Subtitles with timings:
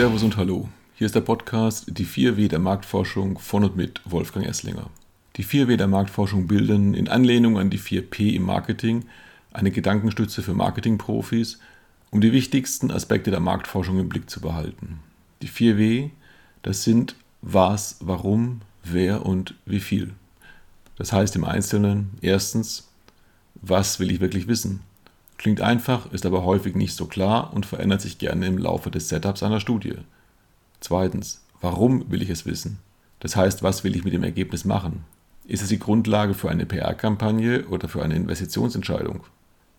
[0.00, 0.66] Servus und Hallo.
[0.94, 4.88] Hier ist der Podcast Die 4W der Marktforschung von und mit Wolfgang Esslinger.
[5.36, 9.04] Die 4W der Marktforschung bilden in Anlehnung an die 4P im Marketing
[9.52, 11.58] eine Gedankenstütze für Marketingprofis,
[12.10, 15.00] um die wichtigsten Aspekte der Marktforschung im Blick zu behalten.
[15.42, 16.08] Die 4W,
[16.62, 20.14] das sind was, warum, wer und wie viel.
[20.96, 22.88] Das heißt im Einzelnen erstens,
[23.54, 24.80] was will ich wirklich wissen?
[25.40, 29.08] Klingt einfach, ist aber häufig nicht so klar und verändert sich gerne im Laufe des
[29.08, 29.94] Setups einer Studie.
[30.80, 32.78] Zweitens, warum will ich es wissen?
[33.20, 35.06] Das heißt, was will ich mit dem Ergebnis machen?
[35.46, 39.24] Ist es die Grundlage für eine PR-Kampagne oder für eine Investitionsentscheidung?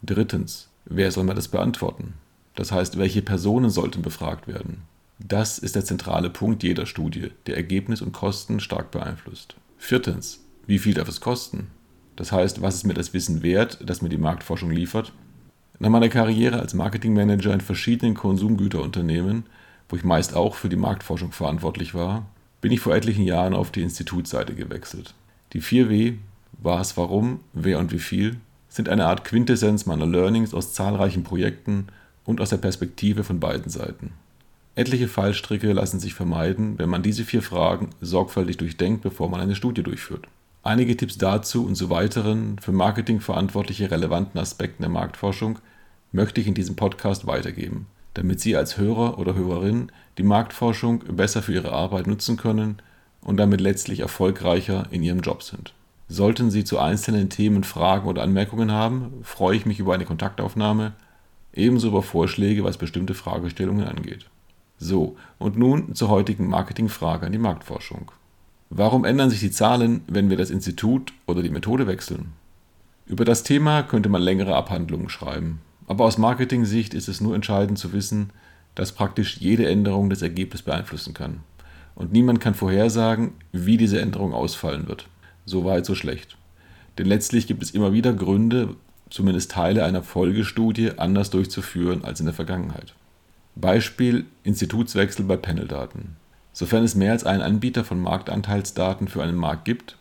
[0.00, 2.14] Drittens, wer soll mir das beantworten?
[2.54, 4.82] Das heißt, welche Personen sollten befragt werden?
[5.18, 9.56] Das ist der zentrale Punkt jeder Studie, der Ergebnis und Kosten stark beeinflusst.
[9.76, 11.66] Viertens, wie viel darf es kosten?
[12.14, 15.12] Das heißt, was ist mir das Wissen wert, das mir die Marktforschung liefert?
[15.80, 19.44] Nach meiner Karriere als Marketingmanager in verschiedenen Konsumgüterunternehmen,
[19.88, 22.26] wo ich meist auch für die Marktforschung verantwortlich war,
[22.60, 25.14] bin ich vor etlichen Jahren auf die Institutsseite gewechselt.
[25.52, 26.16] Die 4W,
[26.60, 28.36] was, warum, wer und wie viel,
[28.68, 31.86] sind eine Art Quintessenz meiner Learnings aus zahlreichen Projekten
[32.24, 34.12] und aus der Perspektive von beiden Seiten.
[34.74, 39.54] Etliche Fallstricke lassen sich vermeiden, wenn man diese vier Fragen sorgfältig durchdenkt, bevor man eine
[39.54, 40.26] Studie durchführt.
[40.62, 45.60] Einige Tipps dazu und zu weiteren für Marketing verantwortliche relevanten Aspekten der Marktforschung
[46.10, 51.42] möchte ich in diesem Podcast weitergeben, damit Sie als Hörer oder Hörerin die Marktforschung besser
[51.42, 52.82] für Ihre Arbeit nutzen können
[53.20, 55.74] und damit letztlich erfolgreicher in Ihrem Job sind.
[56.08, 60.94] Sollten Sie zu einzelnen Themen Fragen oder Anmerkungen haben, freue ich mich über eine Kontaktaufnahme,
[61.52, 64.26] ebenso über Vorschläge, was bestimmte Fragestellungen angeht.
[64.78, 68.10] So, und nun zur heutigen Marketingfrage an die Marktforschung.
[68.70, 72.32] Warum ändern sich die Zahlen, wenn wir das Institut oder die Methode wechseln?
[73.06, 75.60] Über das Thema könnte man längere Abhandlungen schreiben.
[75.86, 78.30] Aber aus Marketing-Sicht ist es nur entscheidend zu wissen,
[78.74, 81.40] dass praktisch jede Änderung das Ergebnis beeinflussen kann.
[81.94, 85.08] Und niemand kann vorhersagen, wie diese Änderung ausfallen wird.
[85.46, 86.36] So weit, so schlecht.
[86.98, 88.76] Denn letztlich gibt es immer wieder Gründe,
[89.08, 92.94] zumindest Teile einer Folgestudie anders durchzuführen als in der Vergangenheit.
[93.56, 96.16] Beispiel Institutswechsel bei Paneldaten.
[96.58, 99.96] Sofern es mehr als einen Anbieter von Marktanteilsdaten für einen Markt gibt,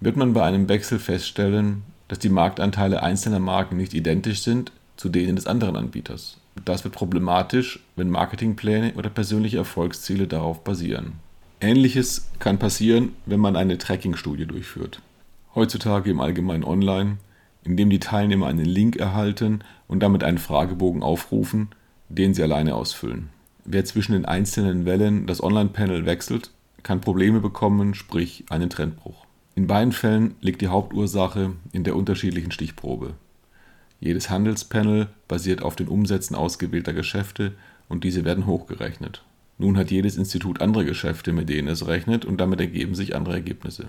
[0.00, 5.08] wird man bei einem Wechsel feststellen, dass die Marktanteile einzelner Marken nicht identisch sind zu
[5.08, 6.38] denen des anderen Anbieters.
[6.64, 11.12] Das wird problematisch, wenn Marketingpläne oder persönliche Erfolgsziele darauf basieren.
[11.60, 15.00] Ähnliches kann passieren, wenn man eine Tracking-Studie durchführt.
[15.54, 17.18] Heutzutage im Allgemeinen online,
[17.62, 21.68] indem die Teilnehmer einen Link erhalten und damit einen Fragebogen aufrufen,
[22.08, 23.28] den sie alleine ausfüllen.
[23.70, 26.52] Wer zwischen den einzelnen Wellen das Online-Panel wechselt,
[26.82, 29.26] kann Probleme bekommen, sprich einen Trendbruch.
[29.54, 33.12] In beiden Fällen liegt die Hauptursache in der unterschiedlichen Stichprobe.
[34.00, 37.56] Jedes Handelspanel basiert auf den Umsätzen ausgewählter Geschäfte
[37.90, 39.22] und diese werden hochgerechnet.
[39.58, 43.34] Nun hat jedes Institut andere Geschäfte, mit denen es rechnet und damit ergeben sich andere
[43.34, 43.88] Ergebnisse.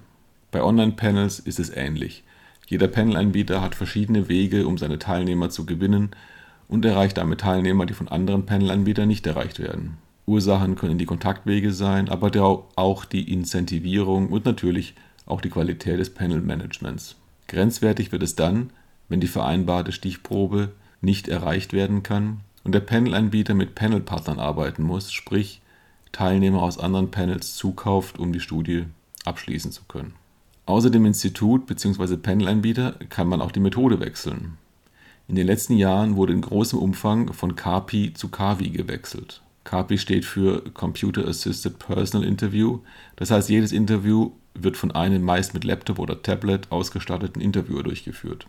[0.52, 2.26] Bei Online-Panels ist es ähnlich.
[2.68, 6.10] Jeder Panelanbieter hat verschiedene Wege, um seine Teilnehmer zu gewinnen
[6.70, 9.98] und erreicht damit Teilnehmer, die von anderen Panelanbietern nicht erreicht werden.
[10.26, 12.32] Ursachen können die Kontaktwege sein, aber
[12.76, 14.94] auch die Incentivierung und natürlich
[15.26, 17.16] auch die Qualität des Panel-Managements.
[17.48, 18.70] Grenzwertig wird es dann,
[19.10, 20.72] wenn die vereinbarte Stichprobe
[21.02, 25.62] nicht erreicht werden kann und der Panelanbieter mit Panelpartnern arbeiten muss, sprich
[26.12, 28.86] Teilnehmer aus anderen Panels zukauft, um die Studie
[29.26, 30.14] abschließen zu können.
[30.68, 32.18] Außer dem Institut bzw.
[32.18, 34.58] Panelanbieter kann man auch die Methode wechseln.
[35.30, 39.44] In den letzten Jahren wurde in großem Umfang von CAPI zu CAVI gewechselt.
[39.64, 42.80] CAPI steht für Computer Assisted Personal Interview,
[43.16, 48.48] das heißt jedes Interview wird von einem meist mit Laptop oder Tablet ausgestatteten Interviewer durchgeführt.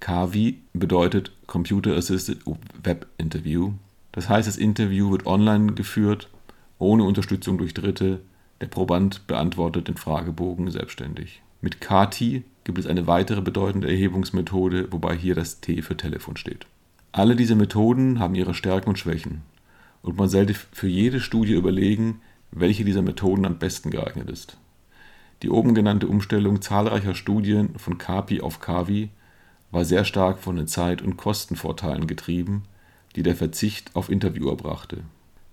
[0.00, 2.38] CAVI bedeutet Computer Assisted
[2.82, 3.72] Web Interview.
[4.12, 6.30] Das heißt, das Interview wird online geführt,
[6.78, 8.22] ohne Unterstützung durch Dritte.
[8.62, 11.42] Der Proband beantwortet den Fragebogen selbstständig.
[11.60, 16.66] Mit CATI gibt es eine weitere bedeutende Erhebungsmethode, wobei hier das T für Telefon steht.
[17.12, 19.42] Alle diese Methoden haben ihre Stärken und Schwächen
[20.02, 22.20] und man sollte für jede Studie überlegen,
[22.50, 24.58] welche dieser Methoden am besten geeignet ist.
[25.42, 29.10] Die oben genannte Umstellung zahlreicher Studien von CAPI auf CAVI
[29.70, 32.64] war sehr stark von den Zeit und Kostenvorteilen getrieben,
[33.16, 34.98] die der Verzicht auf Interviewer brachte.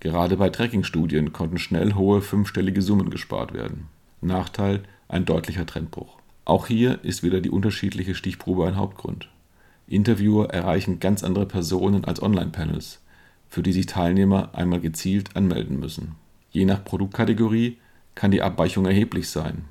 [0.00, 3.86] Gerade bei Tracking-Studien konnten schnell hohe fünfstellige Summen gespart werden.
[4.20, 6.19] Nachteil: ein deutlicher Trendbruch.
[6.44, 9.28] Auch hier ist wieder die unterschiedliche Stichprobe ein Hauptgrund.
[9.86, 13.00] Interviewer erreichen ganz andere Personen als Online-Panels,
[13.48, 16.14] für die sich Teilnehmer einmal gezielt anmelden müssen.
[16.50, 17.78] Je nach Produktkategorie
[18.14, 19.64] kann die Abweichung erheblich sein.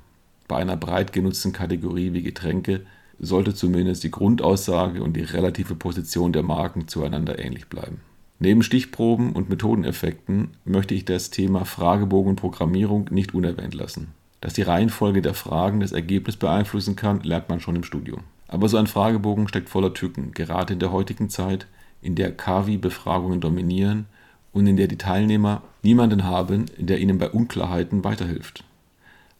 [0.48, 2.82] Bei einer breit genutzten Kategorie wie Getränke
[3.18, 8.00] sollte zumindest die Grundaussage und die relative Position der Marken zueinander ähnlich bleiben.
[8.38, 14.08] Neben Stichproben und Methodeneffekten möchte ich das Thema Fragebogen und Programmierung nicht unerwähnt lassen.
[14.40, 18.22] Dass die Reihenfolge der Fragen das Ergebnis beeinflussen kann, lernt man schon im Studium.
[18.48, 21.66] Aber so ein Fragebogen steckt voller Tücken, gerade in der heutigen Zeit,
[22.02, 24.06] in der KAVI-Befragungen dominieren
[24.52, 28.64] und in der die Teilnehmer niemanden haben, der ihnen bei Unklarheiten weiterhilft.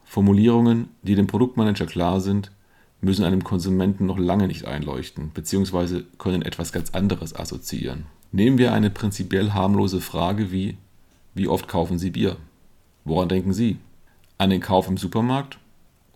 [0.05, 2.53] Formulierungen, die dem Produktmanager klar sind,
[3.01, 6.03] müssen einem Konsumenten noch lange nicht einleuchten, bzw.
[6.19, 8.07] können etwas ganz anderes assoziieren.
[8.33, 10.77] Nehmen wir eine prinzipiell harmlose Frage wie
[11.35, 12.37] Wie oft kaufen Sie Bier?
[13.05, 13.79] Woran denken Sie?
[14.41, 15.59] An den Kauf im Supermarkt?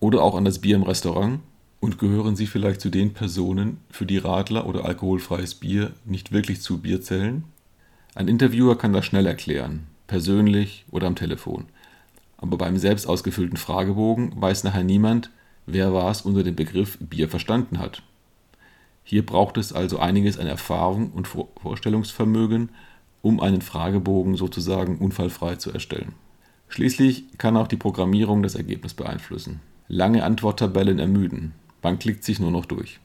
[0.00, 1.40] Oder auch an das Bier im Restaurant?
[1.78, 6.62] Und gehören Sie vielleicht zu den Personen, für die Radler oder alkoholfreies Bier nicht wirklich
[6.62, 7.44] zu Bier zählen?
[8.14, 11.66] Ein Interviewer kann das schnell erklären, persönlich oder am Telefon.
[12.38, 15.28] Aber beim selbst ausgefüllten Fragebogen weiß nachher niemand,
[15.66, 18.00] wer was unter dem Begriff Bier verstanden hat.
[19.02, 22.70] Hier braucht es also einiges an Erfahrung und Vorstellungsvermögen,
[23.20, 26.14] um einen Fragebogen sozusagen unfallfrei zu erstellen.
[26.74, 29.60] Schließlich kann auch die Programmierung das Ergebnis beeinflussen.
[29.86, 31.52] Lange Antworttabellen ermüden,
[31.84, 32.98] man klickt sich nur noch durch.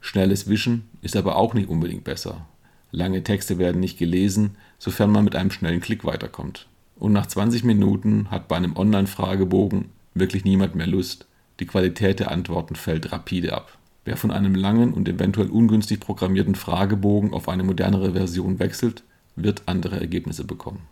[0.00, 2.46] Schnelles Wischen ist aber auch nicht unbedingt besser.
[2.92, 6.68] Lange Texte werden nicht gelesen, sofern man mit einem schnellen Klick weiterkommt.
[6.94, 11.26] Und nach 20 Minuten hat bei einem Online-Fragebogen wirklich niemand mehr Lust.
[11.58, 13.76] Die Qualität der Antworten fällt rapide ab.
[14.04, 19.02] Wer von einem langen und eventuell ungünstig programmierten Fragebogen auf eine modernere Version wechselt,
[19.34, 20.82] wird andere Ergebnisse bekommen.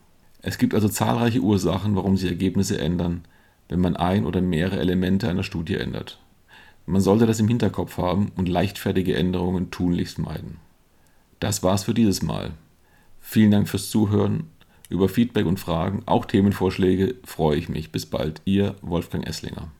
[0.46, 3.25] Es gibt also zahlreiche Ursachen, warum sich Ergebnisse ändern,
[3.69, 6.20] wenn man ein oder mehrere Elemente einer Studie ändert.
[6.87, 10.58] Man sollte das im Hinterkopf haben und leichtfertige Änderungen tunlichst meiden.
[11.40, 12.52] Das war's für dieses Mal.
[13.20, 14.44] Vielen Dank fürs Zuhören.
[14.88, 17.90] Über Feedback und Fragen, auch Themenvorschläge, freue ich mich.
[17.90, 19.72] Bis bald, Ihr Wolfgang Esslinger.